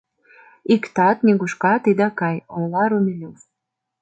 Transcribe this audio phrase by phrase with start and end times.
[0.73, 3.37] —Иктат нигушкат ида кай,— ойла Румелёв.